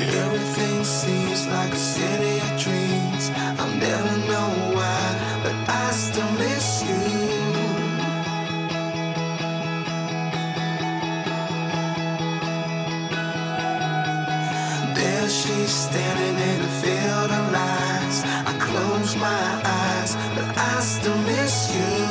Everything 0.00 0.84
seems 0.84 1.48
like 1.48 1.72
a 1.72 1.76
city 1.76 2.38
of 2.38 2.60
dreams. 2.60 3.30
I'll 3.58 3.74
never 3.74 4.16
know 4.30 4.50
why, 4.76 5.40
but 5.42 5.56
I 5.68 5.90
still 5.90 6.30
miss 6.32 6.84
you. 6.88 7.02
There 14.94 15.28
she's 15.28 15.74
standing 15.86 16.36
in 16.50 16.60
a 16.60 16.72
field 16.80 17.30
of 17.38 17.52
lies. 17.52 18.24
I 18.46 18.56
close 18.60 19.16
my 19.16 19.60
eyes, 19.64 20.14
but 20.36 20.56
I 20.56 20.80
still 20.80 21.18
miss 21.18 21.74
you. 21.74 22.07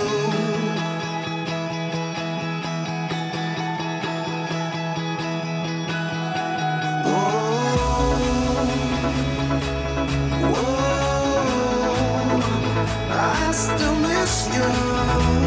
you. 14.58 15.47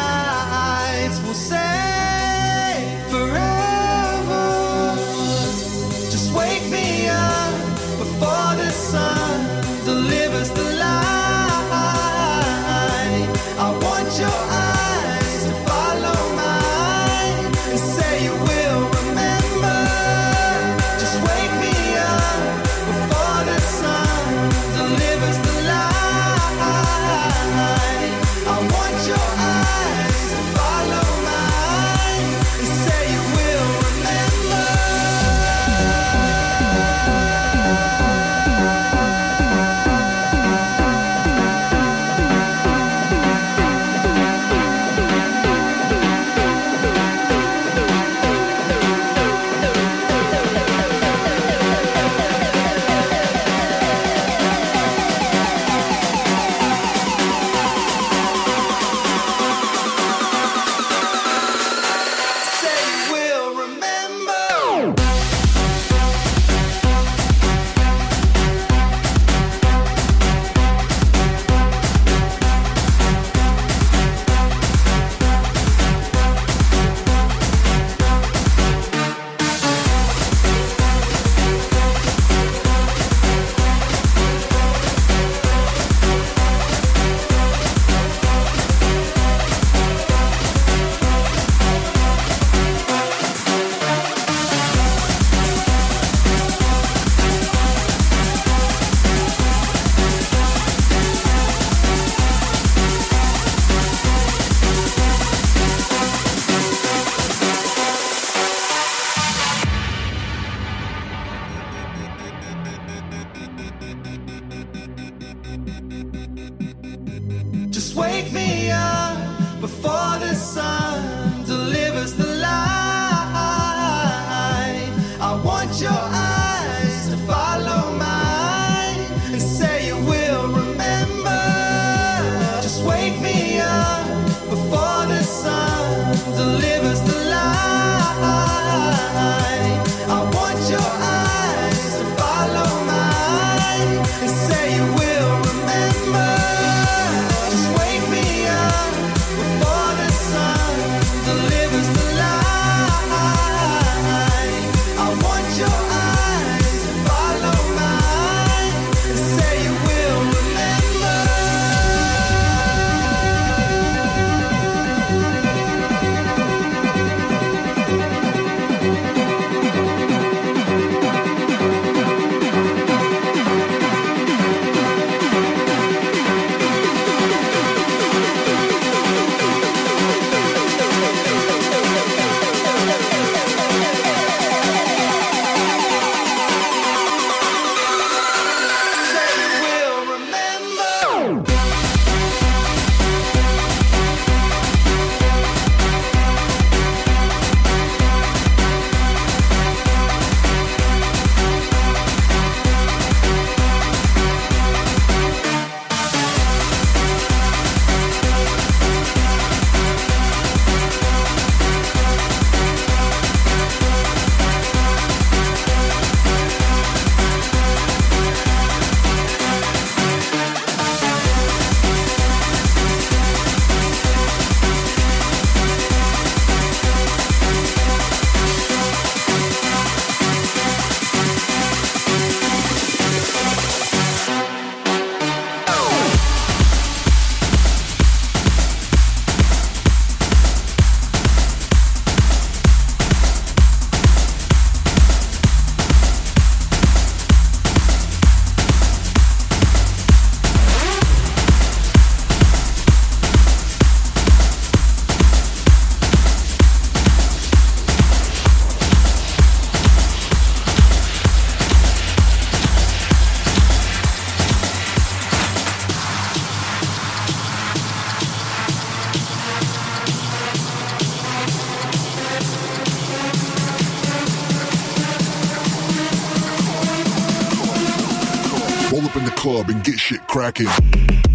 cracking. 280.41 281.30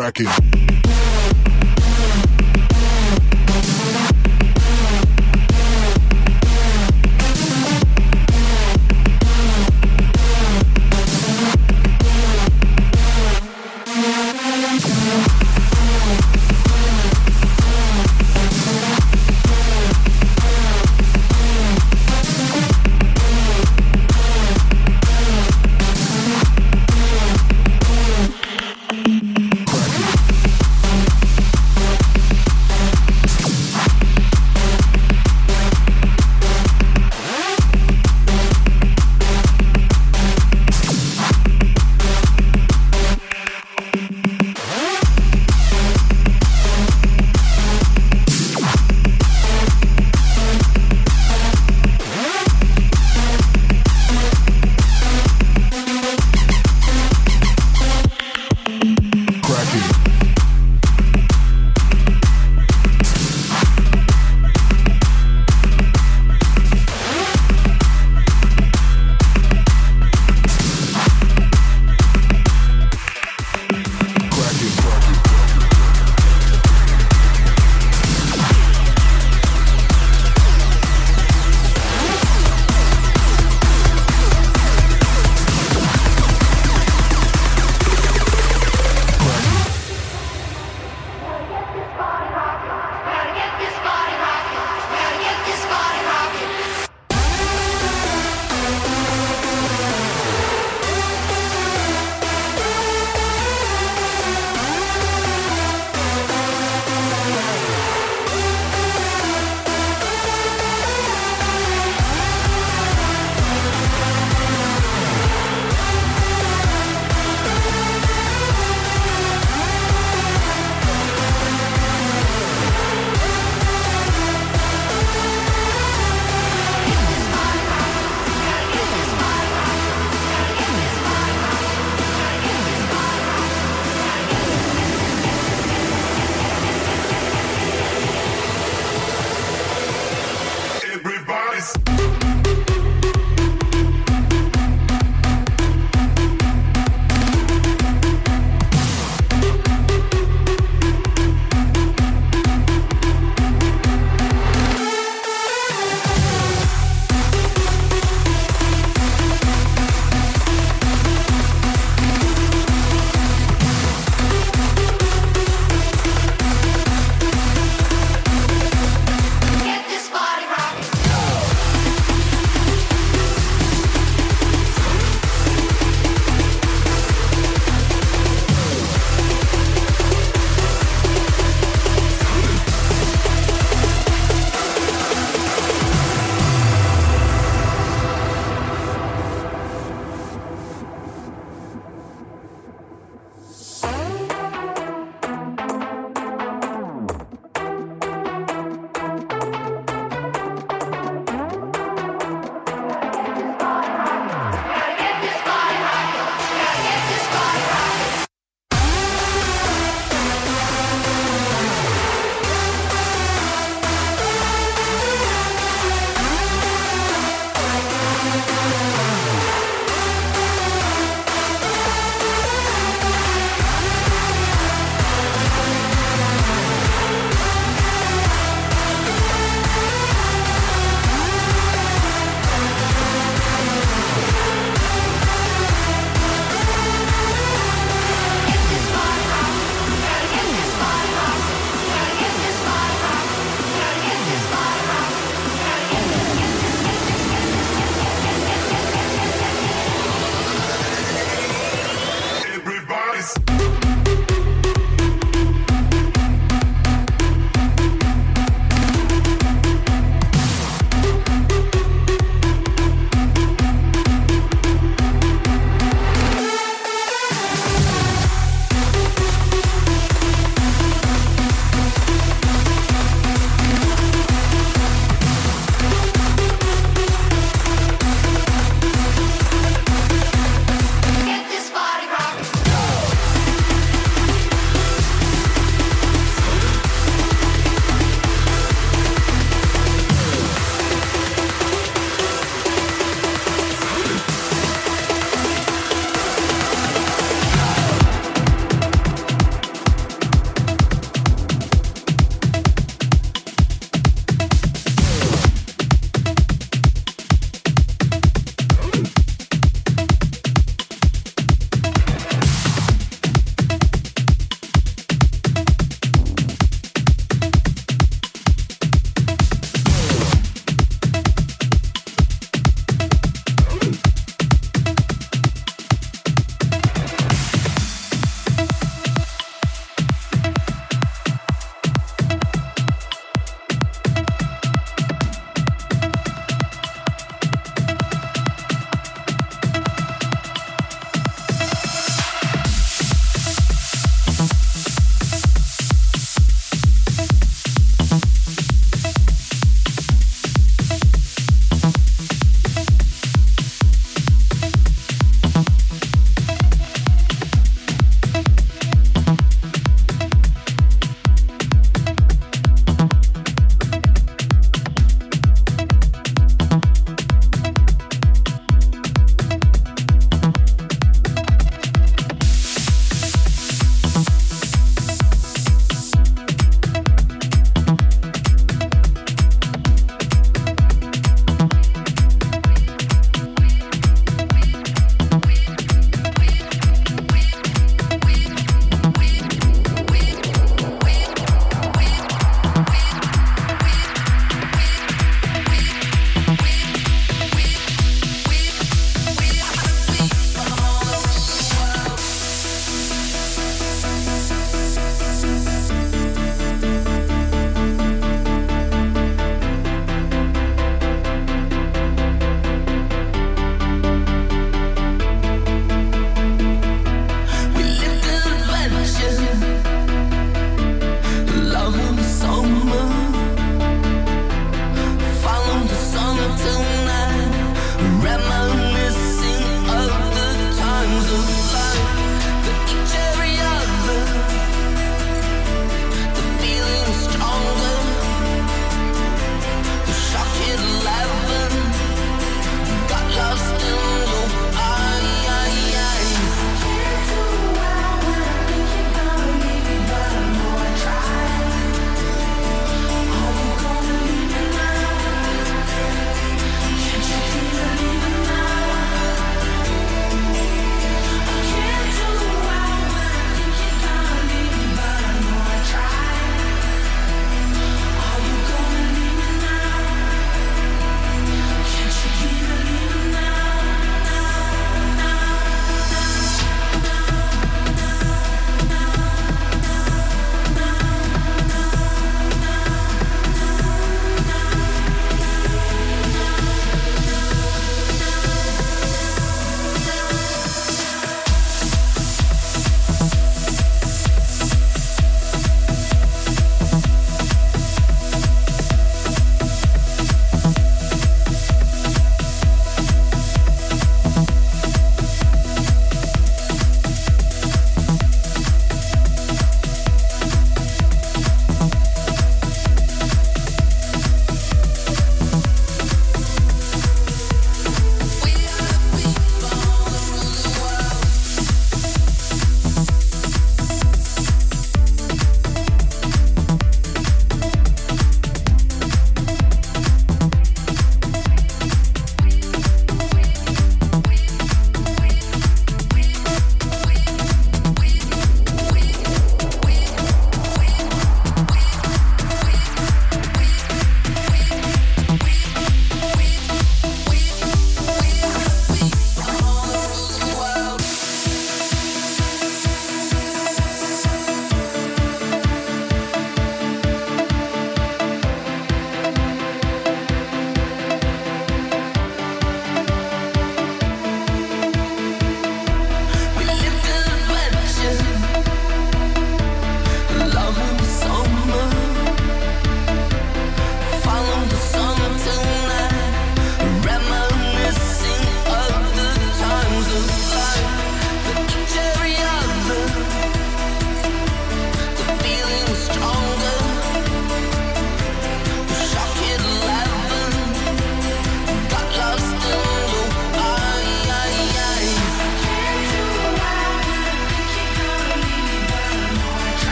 Cracking. 0.00 0.26